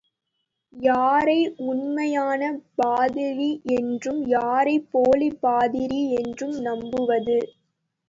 [0.73, 1.37] யாரை
[1.65, 2.41] உண்மையான
[2.75, 7.39] பாதிரி என்றும் யாரைப் போலிப் பாதிரி என்றும் நம்புவது?